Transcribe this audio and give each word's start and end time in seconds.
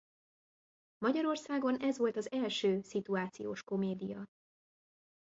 Magyarországon 0.97 1.77
ez 1.79 1.97
volt 1.97 2.15
az 2.17 2.31
első 2.31 2.81
szituációs 2.81 3.63
komédia. 3.63 4.27